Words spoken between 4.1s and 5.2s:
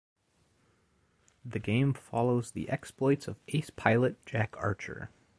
Jack Archer.